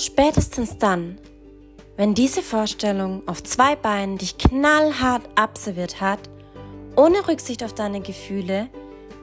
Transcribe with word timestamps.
Spätestens 0.00 0.78
dann, 0.78 1.18
wenn 1.98 2.14
diese 2.14 2.40
Vorstellung 2.40 3.22
auf 3.26 3.42
zwei 3.42 3.76
Beinen 3.76 4.16
dich 4.16 4.38
knallhart 4.38 5.28
abserviert 5.34 6.00
hat, 6.00 6.20
ohne 6.96 7.28
Rücksicht 7.28 7.62
auf 7.62 7.74
deine 7.74 8.00
Gefühle, 8.00 8.70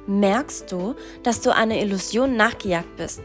merkst 0.06 0.72
du, 0.72 0.94
dass 1.24 1.42
du 1.42 1.52
einer 1.52 1.78
Illusion 1.78 2.38
nachgejagt 2.38 2.96
bist. 2.96 3.24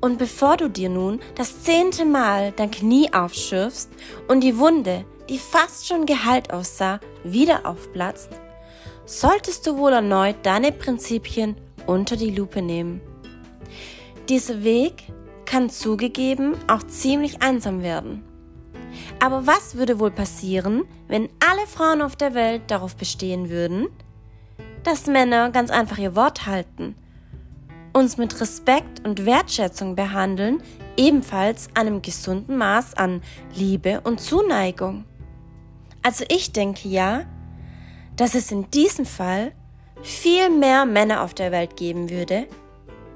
Und 0.00 0.18
bevor 0.18 0.56
du 0.56 0.68
dir 0.68 0.88
nun 0.88 1.20
das 1.36 1.62
zehnte 1.62 2.04
Mal 2.04 2.50
dein 2.50 2.72
Knie 2.72 3.12
aufschürfst 3.12 3.90
und 4.26 4.40
die 4.40 4.58
Wunde, 4.58 5.04
die 5.28 5.38
fast 5.38 5.86
schon 5.86 6.06
geheilt 6.06 6.52
aussah, 6.52 6.98
wieder 7.22 7.66
aufplatzt, 7.66 8.30
solltest 9.06 9.64
du 9.64 9.76
wohl 9.76 9.92
erneut 9.92 10.38
deine 10.42 10.72
Prinzipien 10.72 11.56
unter 11.86 12.16
die 12.16 12.34
Lupe 12.34 12.62
nehmen. 12.62 13.00
Dieser 14.28 14.64
Weg 14.64 15.04
kann 15.48 15.70
zugegeben 15.70 16.54
auch 16.68 16.82
ziemlich 16.82 17.42
einsam 17.42 17.82
werden. 17.82 18.22
Aber 19.18 19.46
was 19.46 19.76
würde 19.76 19.98
wohl 19.98 20.10
passieren, 20.10 20.84
wenn 21.08 21.30
alle 21.40 21.66
Frauen 21.66 22.02
auf 22.02 22.16
der 22.16 22.34
Welt 22.34 22.62
darauf 22.68 22.96
bestehen 22.96 23.48
würden, 23.48 23.88
dass 24.84 25.06
Männer 25.06 25.50
ganz 25.50 25.70
einfach 25.70 25.96
ihr 25.96 26.14
Wort 26.14 26.46
halten, 26.46 26.94
uns 27.94 28.18
mit 28.18 28.38
Respekt 28.42 29.06
und 29.06 29.24
Wertschätzung 29.24 29.96
behandeln, 29.96 30.62
ebenfalls 30.98 31.68
einem 31.74 32.02
gesunden 32.02 32.58
Maß 32.58 32.94
an 32.94 33.22
Liebe 33.54 34.02
und 34.02 34.20
Zuneigung? 34.20 35.06
Also 36.02 36.24
ich 36.28 36.52
denke 36.52 36.88
ja, 36.90 37.22
dass 38.16 38.34
es 38.34 38.52
in 38.52 38.70
diesem 38.70 39.06
Fall 39.06 39.52
viel 40.02 40.50
mehr 40.50 40.84
Männer 40.84 41.22
auf 41.22 41.32
der 41.32 41.52
Welt 41.52 41.78
geben 41.78 42.10
würde, 42.10 42.46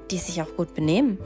die 0.09 0.17
sich 0.17 0.41
auch 0.41 0.55
gut 0.55 0.73
benehmen. 0.73 1.19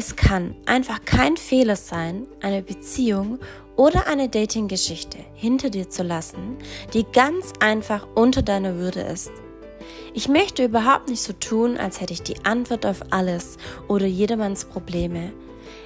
Es 0.00 0.14
kann 0.14 0.54
einfach 0.64 1.04
kein 1.04 1.36
Fehler 1.36 1.74
sein, 1.74 2.28
eine 2.40 2.62
Beziehung 2.62 3.40
oder 3.74 4.06
eine 4.06 4.28
Dating-Geschichte 4.28 5.18
hinter 5.34 5.70
dir 5.70 5.90
zu 5.90 6.04
lassen, 6.04 6.56
die 6.94 7.04
ganz 7.12 7.52
einfach 7.58 8.06
unter 8.14 8.42
deiner 8.42 8.76
Würde 8.76 9.00
ist. 9.00 9.32
Ich 10.14 10.28
möchte 10.28 10.64
überhaupt 10.64 11.08
nicht 11.08 11.20
so 11.20 11.32
tun, 11.32 11.76
als 11.76 12.00
hätte 12.00 12.12
ich 12.12 12.22
die 12.22 12.44
Antwort 12.44 12.86
auf 12.86 13.02
alles 13.10 13.56
oder 13.88 14.06
jedermanns 14.06 14.66
Probleme. 14.66 15.32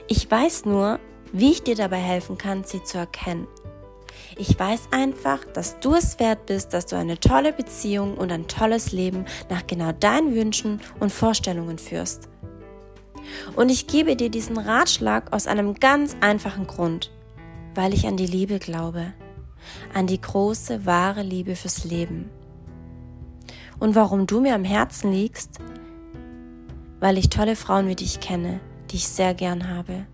Ich 0.09 0.31
weiß 0.31 0.67
nur, 0.67 1.01
wie 1.33 1.53
ich 1.53 1.63
dir 1.63 1.75
dabei 1.75 1.97
helfen 1.97 2.37
kann, 2.37 2.65
sie 2.65 2.83
zu 2.83 2.99
erkennen. 2.99 3.49
Ich 4.37 4.59
weiß 4.59 4.89
einfach, 4.91 5.43
dass 5.55 5.81
du 5.81 5.95
es 5.95 6.21
wert 6.21 6.45
bist, 6.45 6.75
dass 6.75 6.85
du 6.85 6.97
eine 6.97 7.19
tolle 7.19 7.55
Beziehung 7.55 8.19
und 8.19 8.31
ein 8.31 8.47
tolles 8.47 8.93
Leben 8.93 9.25
nach 9.49 9.67
genau 9.67 9.93
deinen 9.93 10.35
Wünschen 10.35 10.83
und 11.01 11.11
Vorstellungen 11.11 11.79
führst. 11.79 12.29
Und 13.57 13.71
ich 13.71 13.87
gebe 13.87 14.17
dir 14.17 14.31
diesen 14.31 14.59
Ratschlag 14.59 15.33
aus 15.33 15.47
einem 15.47 15.75
ganz 15.75 16.17
einfachen 16.21 16.67
Grund, 16.67 17.11
weil 17.75 17.95
ich 17.95 18.07
an 18.07 18.17
die 18.17 18.27
Liebe 18.27 18.59
glaube, 18.59 19.13
an 19.95 20.07
die 20.07 20.21
große, 20.21 20.87
wahre 20.87 21.23
Liebe 21.23 21.57
fürs 21.57 21.85
Leben. 21.85 22.31
Und 23.79 23.95
warum 23.95 24.27
du 24.27 24.41
mir 24.41 24.55
am 24.55 24.65
Herzen 24.65 25.13
liegst? 25.13 25.59
Weil 27.01 27.19
ich 27.19 27.31
tolle 27.31 27.57
Frauen 27.57 27.89
wie 27.89 27.97
dich 27.97 28.21
kenne, 28.21 28.61
die 28.91 28.97
ich 28.97 29.09
sehr 29.09 29.35
gern 29.35 29.69
habe, 29.69 30.07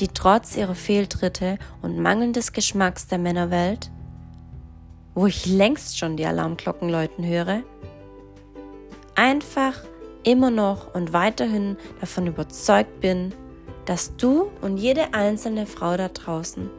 die 0.00 0.08
trotz 0.08 0.56
ihrer 0.56 0.74
Fehltritte 0.74 1.58
und 1.82 1.98
mangelndes 1.98 2.52
Geschmacks 2.52 3.06
der 3.06 3.18
Männerwelt, 3.18 3.90
wo 5.14 5.26
ich 5.26 5.46
längst 5.46 5.98
schon 5.98 6.16
die 6.16 6.26
Alarmglocken 6.26 6.88
läuten 6.88 7.26
höre, 7.26 7.62
einfach 9.14 9.82
immer 10.24 10.50
noch 10.50 10.94
und 10.94 11.12
weiterhin 11.12 11.76
davon 12.00 12.26
überzeugt 12.26 13.00
bin, 13.00 13.34
dass 13.86 14.16
du 14.16 14.50
und 14.60 14.76
jede 14.76 15.14
einzelne 15.14 15.66
Frau 15.66 15.96
da 15.96 16.08
draußen 16.08 16.70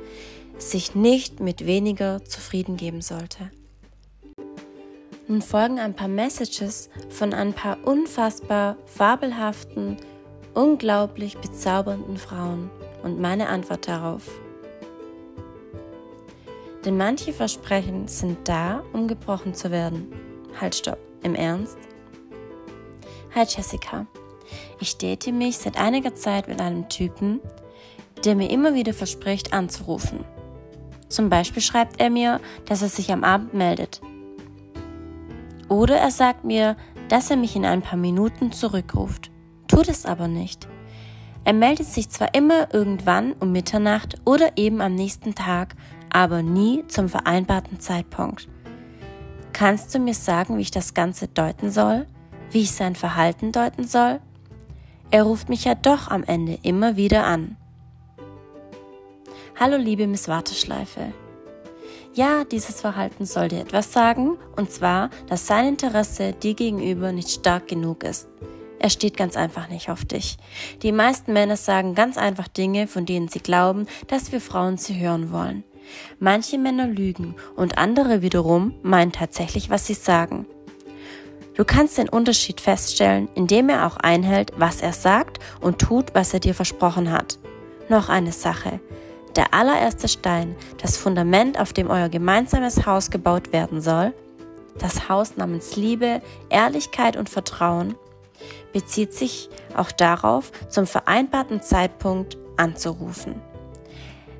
sich 0.57 0.93
nicht 0.93 1.39
mit 1.39 1.65
weniger 1.65 2.23
zufrieden 2.25 2.77
geben 2.77 3.01
sollte. 3.01 3.49
Nun 5.27 5.41
folgen 5.41 5.79
ein 5.79 5.95
paar 5.95 6.07
Messages 6.07 6.89
von 7.09 7.33
ein 7.33 7.53
paar 7.53 7.77
unfassbar 7.85 8.77
fabelhaften, 8.85 9.97
unglaublich 10.53 11.37
bezaubernden 11.37 12.17
Frauen 12.17 12.69
und 13.03 13.19
meine 13.19 13.47
Antwort 13.47 13.87
darauf. 13.87 14.27
Denn 16.83 16.97
manche 16.97 17.33
Versprechen 17.33 18.07
sind 18.07 18.47
da, 18.47 18.83
um 18.93 19.07
gebrochen 19.07 19.53
zu 19.53 19.69
werden. 19.69 20.11
Halt, 20.59 20.75
stopp, 20.75 20.97
im 21.23 21.35
Ernst? 21.35 21.77
Hi 23.35 23.43
Jessica. 23.47 24.07
Ich 24.79 24.97
date 24.97 25.31
mich 25.31 25.59
seit 25.59 25.77
einiger 25.79 26.15
Zeit 26.15 26.47
mit 26.47 26.59
einem 26.59 26.89
Typen, 26.89 27.39
der 28.25 28.33
mir 28.33 28.49
immer 28.49 28.73
wieder 28.73 28.91
verspricht 28.91 29.53
anzurufen. 29.53 30.25
Zum 31.09 31.29
Beispiel 31.29 31.61
schreibt 31.61 32.01
er 32.01 32.09
mir, 32.09 32.41
dass 32.65 32.81
er 32.81 32.89
sich 32.89 33.11
am 33.11 33.23
Abend 33.23 33.53
meldet. 33.53 34.01
Oder 35.67 35.97
er 35.97 36.09
sagt 36.09 36.43
mir, 36.43 36.75
dass 37.07 37.29
er 37.29 37.37
mich 37.37 37.55
in 37.55 37.65
ein 37.65 37.83
paar 37.83 37.99
Minuten 37.99 38.51
zurückruft, 38.51 39.29
tut 39.67 39.89
es 39.89 40.07
aber 40.07 40.27
nicht. 40.27 40.67
Er 41.43 41.53
meldet 41.53 41.85
sich 41.85 42.09
zwar 42.09 42.33
immer 42.33 42.73
irgendwann 42.73 43.33
um 43.33 43.51
Mitternacht 43.51 44.15
oder 44.25 44.57
eben 44.57 44.81
am 44.81 44.95
nächsten 44.95 45.35
Tag, 45.35 45.75
aber 46.11 46.41
nie 46.41 46.83
zum 46.87 47.09
vereinbarten 47.09 47.79
Zeitpunkt. 47.79 48.49
Kannst 49.53 49.93
du 49.93 49.99
mir 49.99 50.15
sagen, 50.15 50.57
wie 50.57 50.61
ich 50.61 50.71
das 50.71 50.95
Ganze 50.95 51.27
deuten 51.27 51.69
soll? 51.69 52.07
Wie 52.51 52.61
ich 52.61 52.71
sein 52.71 52.95
Verhalten 52.95 53.51
deuten 53.51 53.87
soll? 53.87 54.19
Er 55.11 55.23
ruft 55.23 55.49
mich 55.49 55.65
ja 55.65 55.75
doch 55.75 56.09
am 56.09 56.23
Ende 56.23 56.59
immer 56.61 56.95
wieder 56.95 57.25
an. 57.25 57.57
Hallo 59.59 59.77
liebe 59.77 60.07
Miss 60.07 60.27
Warteschleife. 60.27 61.13
Ja, 62.13 62.43
dieses 62.43 62.81
Verhalten 62.81 63.25
soll 63.25 63.49
dir 63.49 63.59
etwas 63.59 63.93
sagen, 63.93 64.37
und 64.55 64.71
zwar, 64.71 65.09
dass 65.27 65.47
sein 65.47 65.67
Interesse 65.67 66.33
dir 66.33 66.53
gegenüber 66.53 67.11
nicht 67.11 67.29
stark 67.29 67.67
genug 67.67 68.03
ist. 68.03 68.27
Er 68.79 68.89
steht 68.89 69.17
ganz 69.17 69.35
einfach 69.35 69.69
nicht 69.69 69.89
auf 69.89 70.05
dich. 70.05 70.37
Die 70.81 70.91
meisten 70.91 71.33
Männer 71.33 71.57
sagen 71.57 71.95
ganz 71.95 72.17
einfach 72.17 72.47
Dinge, 72.47 72.87
von 72.87 73.05
denen 73.05 73.27
sie 73.27 73.39
glauben, 73.39 73.85
dass 74.07 74.31
wir 74.31 74.39
Frauen 74.39 74.77
sie 74.77 74.99
hören 74.99 75.31
wollen. 75.31 75.63
Manche 76.19 76.57
Männer 76.57 76.87
lügen 76.87 77.35
und 77.55 77.77
andere 77.77 78.21
wiederum 78.21 78.73
meinen 78.81 79.11
tatsächlich, 79.11 79.69
was 79.69 79.85
sie 79.85 79.95
sagen. 79.95 80.45
Du 81.59 81.65
kannst 81.65 81.97
den 81.97 82.07
Unterschied 82.07 82.61
feststellen, 82.61 83.27
indem 83.35 83.67
er 83.67 83.85
auch 83.85 83.97
einhält, 83.97 84.53
was 84.55 84.79
er 84.79 84.93
sagt 84.93 85.39
und 85.59 85.77
tut, 85.77 86.15
was 86.15 86.33
er 86.33 86.39
dir 86.39 86.53
versprochen 86.53 87.11
hat. 87.11 87.37
Noch 87.89 88.07
eine 88.07 88.31
Sache. 88.31 88.79
Der 89.35 89.53
allererste 89.53 90.07
Stein, 90.07 90.55
das 90.81 90.95
Fundament, 90.95 91.59
auf 91.59 91.73
dem 91.73 91.89
euer 91.89 92.07
gemeinsames 92.07 92.85
Haus 92.85 93.11
gebaut 93.11 93.51
werden 93.51 93.81
soll, 93.81 94.13
das 94.77 95.09
Haus 95.09 95.35
namens 95.35 95.75
Liebe, 95.75 96.21
Ehrlichkeit 96.49 97.17
und 97.17 97.27
Vertrauen, 97.27 97.95
bezieht 98.71 99.13
sich 99.13 99.49
auch 99.75 99.91
darauf, 99.91 100.53
zum 100.69 100.87
vereinbarten 100.87 101.61
Zeitpunkt 101.61 102.37
anzurufen. 102.55 103.35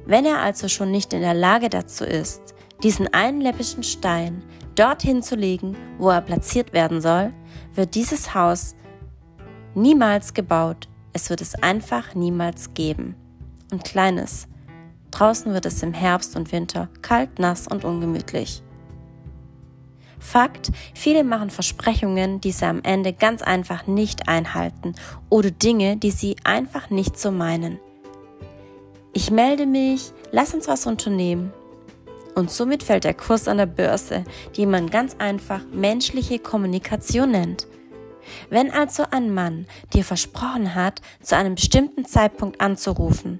Wenn 0.05 0.25
er 0.25 0.39
also 0.39 0.69
schon 0.69 0.91
nicht 0.91 1.11
in 1.11 1.19
der 1.19 1.33
Lage 1.33 1.69
dazu 1.69 2.05
ist, 2.05 2.55
diesen 2.81 3.13
einen 3.13 3.41
läppischen 3.41 3.83
Stein 3.83 4.41
dorthin 4.79 5.21
zu 5.21 5.35
legen, 5.35 5.75
wo 5.97 6.09
er 6.09 6.21
platziert 6.21 6.71
werden 6.71 7.01
soll, 7.01 7.33
wird 7.75 7.95
dieses 7.95 8.33
Haus 8.33 8.75
niemals 9.75 10.33
gebaut. 10.33 10.87
Es 11.11 11.29
wird 11.29 11.41
es 11.41 11.55
einfach 11.55 12.15
niemals 12.15 12.73
geben. 12.73 13.15
Und 13.71 13.83
kleines. 13.83 14.47
Draußen 15.11 15.53
wird 15.53 15.65
es 15.65 15.83
im 15.83 15.93
Herbst 15.93 16.35
und 16.37 16.51
Winter 16.53 16.87
kalt, 17.01 17.39
nass 17.39 17.67
und 17.67 17.83
ungemütlich. 17.83 18.63
Fakt, 20.17 20.71
viele 20.93 21.23
machen 21.23 21.49
Versprechungen, 21.49 22.39
die 22.39 22.51
sie 22.51 22.65
am 22.65 22.81
Ende 22.83 23.11
ganz 23.11 23.41
einfach 23.41 23.85
nicht 23.85 24.29
einhalten 24.29 24.95
oder 25.29 25.51
Dinge, 25.51 25.97
die 25.97 26.11
sie 26.11 26.35
einfach 26.43 26.89
nicht 26.89 27.19
so 27.19 27.31
meinen. 27.31 27.79
Ich 29.13 29.29
melde 29.31 29.65
mich, 29.65 30.13
lass 30.31 30.53
uns 30.53 30.67
was 30.67 30.85
unternehmen. 30.85 31.51
Und 32.35 32.51
somit 32.51 32.83
fällt 32.83 33.03
der 33.03 33.13
Kurs 33.13 33.47
an 33.47 33.57
der 33.57 33.65
Börse, 33.65 34.23
die 34.55 34.65
man 34.65 34.89
ganz 34.89 35.15
einfach 35.17 35.61
menschliche 35.71 36.39
Kommunikation 36.39 37.31
nennt. 37.31 37.67
Wenn 38.49 38.71
also 38.71 39.03
ein 39.11 39.33
Mann 39.33 39.65
dir 39.93 40.03
versprochen 40.03 40.75
hat, 40.75 41.01
zu 41.21 41.35
einem 41.35 41.55
bestimmten 41.55 42.05
Zeitpunkt 42.05 42.61
anzurufen, 42.61 43.39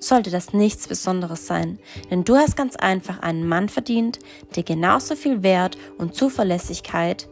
sollte 0.00 0.30
das 0.30 0.52
nichts 0.52 0.86
Besonderes 0.86 1.46
sein, 1.46 1.78
denn 2.10 2.24
du 2.24 2.36
hast 2.36 2.56
ganz 2.56 2.76
einfach 2.76 3.20
einen 3.20 3.46
Mann 3.46 3.68
verdient, 3.68 4.18
der 4.54 4.62
genauso 4.62 5.16
viel 5.16 5.42
Wert 5.42 5.76
und 5.98 6.14
Zuverlässigkeit 6.14 7.28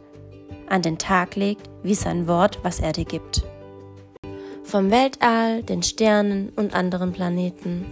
an 0.67 0.81
den 0.81 0.97
Tag 0.97 1.35
legt 1.35 1.69
wie 1.83 1.95
sein 1.95 2.27
Wort, 2.27 2.59
was 2.63 2.79
er 2.79 2.91
dir 2.91 3.05
gibt. 3.05 3.43
Vom 4.63 4.91
Weltall, 4.91 5.63
den 5.63 5.81
Sternen 5.81 6.49
und 6.57 6.73
anderen 6.73 7.13
Planeten. 7.13 7.85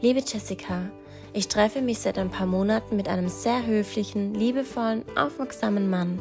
Liebe 0.00 0.20
Jessica, 0.20 0.90
Ich 1.36 1.48
treffe 1.48 1.82
mich 1.82 1.98
seit 1.98 2.16
ein 2.16 2.30
paar 2.30 2.46
Monaten 2.46 2.96
mit 2.96 3.10
einem 3.10 3.28
sehr 3.28 3.66
höflichen, 3.66 4.32
liebevollen, 4.32 5.04
aufmerksamen 5.18 5.90
Mann. 5.90 6.18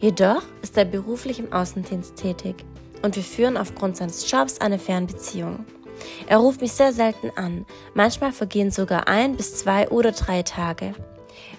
Jedoch 0.00 0.42
ist 0.62 0.76
er 0.76 0.84
beruflich 0.84 1.38
im 1.38 1.52
Außendienst 1.52 2.16
tätig 2.16 2.64
und 3.02 3.14
wir 3.14 3.22
führen 3.22 3.56
aufgrund 3.56 3.96
seines 3.96 4.28
Jobs 4.28 4.60
eine 4.60 4.80
Fernbeziehung. 4.80 5.64
Er 6.26 6.38
ruft 6.38 6.60
mich 6.60 6.72
sehr 6.72 6.92
selten 6.92 7.30
an, 7.36 7.64
manchmal 7.94 8.32
vergehen 8.32 8.72
sogar 8.72 9.06
ein 9.06 9.36
bis 9.36 9.54
zwei 9.58 9.88
oder 9.90 10.10
drei 10.10 10.42
Tage. 10.42 10.92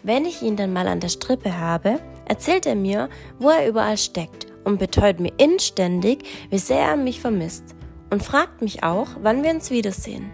Wenn 0.04 0.26
ich 0.26 0.42
ihn 0.42 0.58
dann 0.58 0.74
mal 0.74 0.90
an 0.90 1.00
der 1.00 1.08
Strippe 1.08 1.58
habe, 1.58 2.02
erzählt 2.26 2.66
er 2.66 2.76
mir, 2.76 3.08
wo 3.40 3.48
er 3.48 3.66
überall 3.66 3.98
steckt 3.98 4.48
und 4.66 4.78
beteuert 4.78 5.22
mir 5.22 5.32
inständig, 5.38 6.26
wie 6.50 6.60
sehr 6.60 6.82
er 6.82 6.98
mich 6.98 7.22
vermisst 7.22 7.64
und 8.10 8.24
fragt 8.24 8.62
mich 8.62 8.84
auch, 8.84 9.08
wann 9.22 9.42
wir 9.42 9.52
uns 9.52 9.72
wiedersehen. 9.72 10.30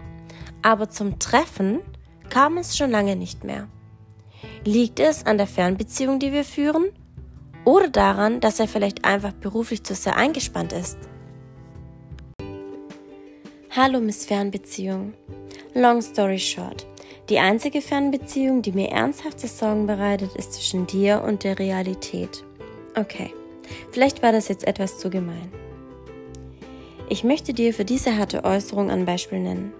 Aber 0.62 0.90
zum 0.90 1.20
Treffen 1.20 1.78
kam 2.30 2.58
es 2.58 2.76
schon 2.76 2.90
lange 2.90 3.16
nicht 3.16 3.44
mehr. 3.44 3.68
Liegt 4.64 5.00
es 5.00 5.26
an 5.26 5.38
der 5.38 5.46
Fernbeziehung, 5.46 6.18
die 6.18 6.32
wir 6.32 6.44
führen? 6.44 6.90
Oder 7.64 7.88
daran, 7.88 8.40
dass 8.40 8.60
er 8.60 8.68
vielleicht 8.68 9.04
einfach 9.04 9.32
beruflich 9.32 9.82
zu 9.84 9.94
sehr 9.94 10.16
eingespannt 10.16 10.72
ist? 10.72 10.98
Hallo 13.70 14.00
Miss 14.00 14.26
Fernbeziehung. 14.26 15.14
Long 15.74 16.00
story 16.02 16.38
short. 16.38 16.86
Die 17.28 17.38
einzige 17.38 17.82
Fernbeziehung, 17.82 18.62
die 18.62 18.72
mir 18.72 18.88
ernsthafte 18.88 19.46
Sorgen 19.46 19.86
bereitet, 19.86 20.34
ist 20.34 20.54
zwischen 20.54 20.86
dir 20.86 21.22
und 21.22 21.44
der 21.44 21.58
Realität. 21.58 22.42
Okay, 22.96 23.34
vielleicht 23.92 24.22
war 24.22 24.32
das 24.32 24.48
jetzt 24.48 24.66
etwas 24.66 24.98
zu 24.98 25.10
gemein. 25.10 25.52
Ich 27.10 27.24
möchte 27.24 27.52
dir 27.52 27.74
für 27.74 27.84
diese 27.84 28.16
harte 28.16 28.44
Äußerung 28.44 28.90
ein 28.90 29.04
Beispiel 29.04 29.40
nennen. 29.40 29.72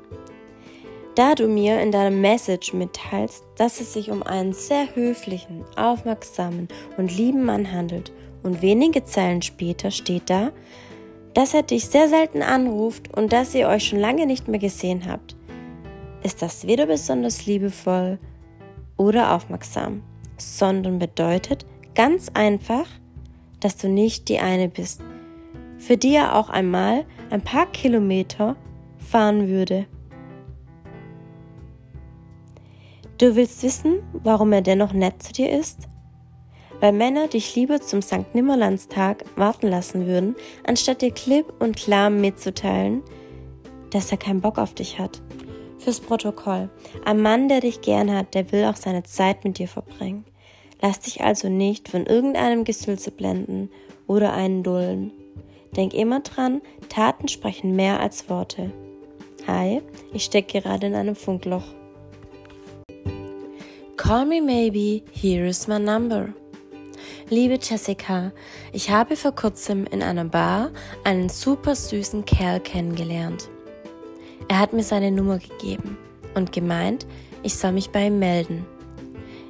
Da 1.19 1.35
du 1.35 1.49
mir 1.49 1.81
in 1.81 1.91
deinem 1.91 2.21
Message 2.21 2.73
mitteilst, 2.73 3.43
dass 3.57 3.81
es 3.81 3.93
sich 3.93 4.13
um 4.13 4.23
einen 4.23 4.53
sehr 4.53 4.95
höflichen, 4.95 5.65
aufmerksamen 5.75 6.69
und 6.97 7.17
lieben 7.17 7.45
Mann 7.45 7.73
handelt 7.73 8.13
und 8.45 8.63
wenige 8.63 9.03
Zeilen 9.03 9.43
später 9.43 9.91
steht 9.91 10.31
da, 10.31 10.53
dass 11.35 11.55
er 11.55 11.65
dich 11.65 11.87
sehr 11.87 12.09
selten 12.09 12.41
anruft 12.41 13.17
und 13.17 13.33
dass 13.33 13.53
ihr 13.57 13.67
euch 13.67 13.89
schon 13.89 13.99
lange 13.99 14.27
nicht 14.27 14.47
mehr 14.47 14.61
gesehen 14.61 15.11
habt, 15.11 15.35
ist 16.23 16.41
das 16.41 16.69
weder 16.69 16.87
besonders 16.87 17.47
liebevoll 17.47 18.21
oder 18.97 19.35
aufmerksam, 19.35 20.05
sondern 20.37 21.01
bedeutet 21.01 21.67
ganz 21.97 22.31
einfach, 22.33 22.87
dass 23.59 23.77
du 23.77 23.89
nicht 23.89 24.29
die 24.29 24.39
eine 24.39 24.69
bist, 24.69 25.01
für 25.79 25.97
die 25.97 26.15
er 26.15 26.37
auch 26.37 26.49
einmal 26.49 27.07
ein 27.31 27.43
paar 27.43 27.67
Kilometer 27.67 28.55
fahren 28.99 29.49
würde. 29.49 29.87
Du 33.19 33.35
willst 33.35 33.65
wissen, 33.65 34.01
warum 34.13 34.53
er 34.53 34.63
dennoch 34.63 34.93
nett 34.93 35.21
zu 35.21 35.33
dir 35.33 35.51
ist? 35.51 35.89
Weil 36.79 36.93
Männer 36.93 37.27
dich 37.27 37.57
lieber 37.57 37.81
zum 37.81 38.01
St. 38.01 38.33
Nimmerlandstag 38.33 39.25
warten 39.35 39.67
lassen 39.67 40.07
würden, 40.07 40.37
anstatt 40.65 41.03
dir 41.03 41.11
klipp 41.11 41.53
und 41.59 41.75
klar 41.75 42.11
mitzuteilen, 42.11 43.03
dass 43.91 44.13
er 44.13 44.19
keinen 44.19 44.41
Bock 44.41 44.59
auf 44.59 44.73
dich 44.73 45.01
hat. 45.01 45.21
Fürs 45.79 45.99
Protokoll. 45.99 46.71
Ein 47.05 47.21
Mann, 47.21 47.49
der 47.49 47.61
dich 47.61 47.81
gern 47.81 48.15
hat, 48.15 48.35
der 48.35 48.53
will 48.53 48.65
auch 48.65 48.77
seine 48.77 49.03
Zeit 49.03 49.43
mit 49.43 49.59
dir 49.59 49.67
verbringen. 49.67 50.25
Lass 50.81 51.01
dich 51.01 51.25
also 51.25 51.49
nicht 51.49 51.89
von 51.89 52.07
irgendeinem 52.07 52.63
Gesülze 52.63 53.11
blenden 53.11 53.69
oder 54.07 54.33
einen 54.33 54.63
dulden. 54.63 55.11
Denk 55.77 55.93
immer 55.93 56.21
dran, 56.21 56.63
Taten 56.89 57.27
sprechen 57.27 57.75
mehr 57.75 57.99
als 57.99 58.31
Worte. 58.31 58.71
Hi, 59.49 59.83
ich 60.13 60.23
stecke 60.23 60.61
gerade 60.61 60.87
in 60.87 60.95
einem 60.95 61.17
Funkloch. 61.17 61.65
Call 64.09 64.25
me 64.25 64.41
maybe, 64.41 65.05
here 65.13 65.45
is 65.45 65.69
my 65.69 65.79
number. 65.79 66.33
Liebe 67.29 67.59
Jessica, 67.61 68.33
ich 68.73 68.89
habe 68.89 69.17
vor 69.17 69.33
kurzem 69.33 69.85
in 69.85 70.03
einer 70.03 70.25
Bar 70.25 70.71
einen 71.05 71.29
super 71.29 71.75
süßen 71.75 72.25
Kerl 72.25 72.59
kennengelernt. 72.61 73.51
Er 74.49 74.61
hat 74.61 74.73
mir 74.73 74.83
seine 74.83 75.11
Nummer 75.11 75.39
gegeben 75.39 75.99
und 76.35 76.53
gemeint, 76.53 77.07
ich 77.43 77.57
soll 77.57 77.73
mich 77.73 77.91
bei 77.91 78.07
ihm 78.07 78.19
melden. 78.19 78.65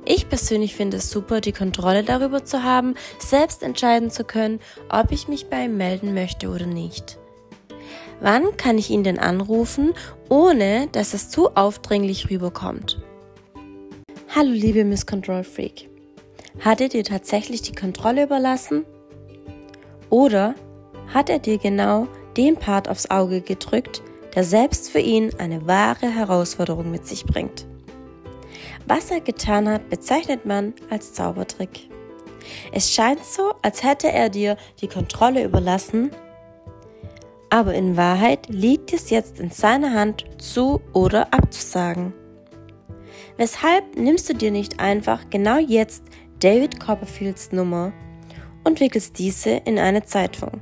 Ich 0.05 0.28
persönlich 0.28 0.75
finde 0.75 0.96
es 0.96 1.08
super, 1.08 1.40
die 1.40 1.52
Kontrolle 1.52 2.02
darüber 2.02 2.44
zu 2.44 2.64
haben, 2.64 2.96
selbst 3.20 3.62
entscheiden 3.62 4.10
zu 4.10 4.25
können, 4.25 4.58
ob 4.88 5.12
ich 5.12 5.28
mich 5.28 5.49
bei 5.49 5.66
ihm 5.66 5.76
melden 5.76 6.14
möchte 6.14 6.49
oder 6.49 6.66
nicht. 6.66 7.16
Wann 8.20 8.56
kann 8.56 8.76
ich 8.76 8.90
ihn 8.90 9.05
denn 9.05 9.20
anrufen, 9.20 9.94
ohne 10.28 10.88
dass 10.90 11.14
es 11.14 11.31
zu 11.31 11.55
aufdringlich 11.55 12.28
rüberkommt? 12.28 13.00
Hallo 14.38 14.52
liebe 14.52 14.85
Miss 14.85 15.05
Control 15.05 15.43
Freak. 15.43 15.90
Hat 16.61 16.81
er 16.81 16.88
dir 16.88 17.02
tatsächlich 17.02 17.61
die 17.62 17.75
Kontrolle 17.75 18.23
überlassen? 18.23 18.85
Oder 20.11 20.55
hat 21.12 21.29
er 21.29 21.40
dir 21.40 21.58
genau 21.58 22.06
den 22.37 22.55
Part 22.55 22.88
aufs 22.88 23.11
Auge 23.11 23.40
gedrückt, 23.40 24.00
der 24.37 24.44
selbst 24.44 24.90
für 24.90 25.00
ihn 25.00 25.32
eine 25.40 25.67
wahre 25.67 26.08
Herausforderung 26.08 26.88
mit 26.88 27.05
sich 27.05 27.25
bringt? 27.25 27.67
Was 28.87 29.11
er 29.11 29.23
getan 29.23 29.69
hat, 29.69 29.90
bezeichnet 29.90 30.46
man 30.46 30.73
als 30.88 31.14
Zaubertrick. 31.14 31.91
Es 32.70 32.93
scheint 32.93 33.25
so, 33.25 33.55
als 33.62 33.82
hätte 33.82 34.12
er 34.12 34.29
dir 34.29 34.56
die 34.81 34.87
Kontrolle 34.87 35.43
überlassen, 35.43 36.12
aber 37.50 37.75
in 37.75 37.96
Wahrheit 37.96 38.49
liegt 38.49 38.93
es 38.93 39.11
jetzt 39.11 39.41
in 39.41 39.50
seiner 39.50 39.94
Hand 39.94 40.26
zu 40.38 40.81
oder 40.93 41.34
abzusagen. 41.34 42.14
Weshalb 43.37 43.97
nimmst 43.97 44.29
du 44.29 44.35
dir 44.35 44.50
nicht 44.50 44.81
einfach 44.81 45.31
genau 45.31 45.59
jetzt 45.59 46.03
David 46.41 46.81
Copperfields 46.81 47.53
Nummer 47.53 47.93
und 48.65 48.81
wickelst 48.81 49.19
diese 49.19 49.50
in 49.50 49.79
eine 49.79 50.05
Zeitung, 50.05 50.61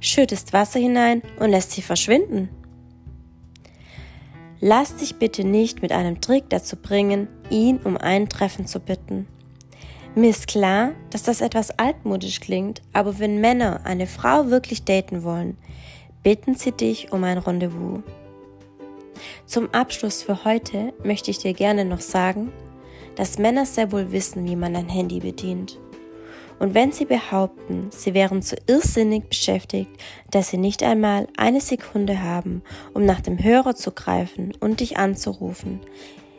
schüttest 0.00 0.52
Wasser 0.52 0.80
hinein 0.80 1.22
und 1.38 1.50
lässt 1.50 1.72
sie 1.72 1.82
verschwinden? 1.82 2.48
Lass 4.60 4.94
dich 4.94 5.16
bitte 5.16 5.42
nicht 5.42 5.82
mit 5.82 5.90
einem 5.90 6.20
Trick 6.20 6.44
dazu 6.48 6.76
bringen, 6.76 7.26
ihn 7.50 7.78
um 7.78 7.96
ein 7.96 8.28
Treffen 8.28 8.66
zu 8.66 8.78
bitten. 8.78 9.26
Mir 10.14 10.30
ist 10.30 10.46
klar, 10.46 10.92
dass 11.10 11.22
das 11.22 11.40
etwas 11.40 11.76
altmodisch 11.78 12.40
klingt, 12.40 12.82
aber 12.92 13.18
wenn 13.18 13.40
Männer 13.40 13.80
eine 13.84 14.06
Frau 14.06 14.50
wirklich 14.50 14.84
daten 14.84 15.24
wollen, 15.24 15.56
bitten 16.22 16.54
sie 16.54 16.72
dich 16.72 17.12
um 17.12 17.24
ein 17.24 17.38
Rendezvous. 17.38 18.02
Zum 19.46 19.72
Abschluss 19.72 20.22
für 20.22 20.44
heute 20.44 20.92
möchte 21.04 21.30
ich 21.30 21.38
dir 21.38 21.54
gerne 21.54 21.84
noch 21.84 22.00
sagen, 22.00 22.52
dass 23.16 23.38
Männer 23.38 23.66
sehr 23.66 23.92
wohl 23.92 24.12
wissen, 24.12 24.46
wie 24.46 24.56
man 24.56 24.74
ein 24.76 24.88
Handy 24.88 25.20
bedient. 25.20 25.78
Und 26.58 26.74
wenn 26.74 26.92
sie 26.92 27.06
behaupten, 27.06 27.88
sie 27.90 28.14
wären 28.14 28.40
so 28.40 28.56
irrsinnig 28.68 29.28
beschäftigt, 29.28 29.90
dass 30.30 30.50
sie 30.50 30.58
nicht 30.58 30.82
einmal 30.82 31.26
eine 31.36 31.60
Sekunde 31.60 32.22
haben, 32.22 32.62
um 32.94 33.04
nach 33.04 33.20
dem 33.20 33.42
Hörer 33.42 33.74
zu 33.74 33.90
greifen 33.90 34.52
und 34.60 34.80
dich 34.80 34.96
anzurufen, 34.96 35.80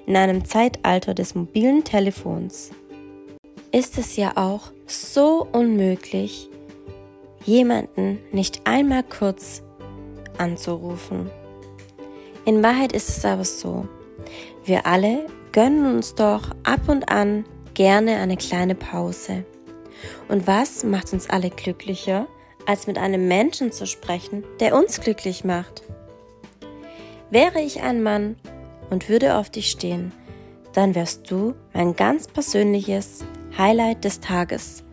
in 0.05 0.15
einem 0.15 0.45
Zeitalter 0.45 1.13
des 1.13 1.35
mobilen 1.35 1.83
Telefons, 1.83 2.71
ist 3.73 3.97
es 3.97 4.15
ja 4.15 4.37
auch 4.37 4.71
so 4.85 5.47
unmöglich, 5.51 6.49
jemanden 7.43 8.19
nicht 8.31 8.61
einmal 8.65 9.03
kurz 9.03 9.63
anzurufen. 10.37 11.29
In 12.45 12.61
Wahrheit 12.61 12.91
ist 12.91 13.09
es 13.09 13.23
aber 13.23 13.45
so. 13.45 13.87
Wir 14.65 14.85
alle 14.85 15.27
gönnen 15.53 15.85
uns 15.85 16.13
doch 16.15 16.51
ab 16.63 16.81
und 16.87 17.09
an 17.09 17.45
gerne 17.73 18.17
eine 18.17 18.35
kleine 18.35 18.75
Pause. 18.75 19.45
Und 20.27 20.45
was 20.45 20.83
macht 20.83 21.13
uns 21.13 21.29
alle 21.29 21.49
glücklicher, 21.49 22.27
als 22.65 22.87
mit 22.87 22.97
einem 22.97 23.27
Menschen 23.27 23.71
zu 23.71 23.87
sprechen, 23.87 24.43
der 24.59 24.75
uns 24.75 24.99
glücklich 24.99 25.45
macht? 25.45 25.83
Wäre 27.29 27.61
ich 27.61 27.81
ein 27.81 28.03
Mann 28.03 28.35
und 28.89 29.07
würde 29.07 29.37
auf 29.37 29.49
dich 29.49 29.69
stehen, 29.69 30.11
dann 30.73 30.95
wärst 30.95 31.31
du 31.31 31.53
mein 31.73 31.95
ganz 31.95 32.27
persönliches 32.27 33.23
Highlight 33.57 34.03
des 34.03 34.19
Tages. 34.19 34.83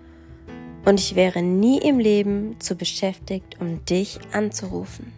Und 0.84 1.00
ich 1.00 1.16
wäre 1.16 1.42
nie 1.42 1.78
im 1.78 1.98
Leben 1.98 2.60
zu 2.60 2.76
beschäftigt, 2.76 3.60
um 3.60 3.84
dich 3.84 4.20
anzurufen. 4.32 5.12